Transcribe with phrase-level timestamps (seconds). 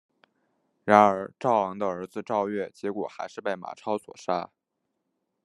[0.83, 4.49] 然而赵昂的儿子赵月结果还是被马超所杀。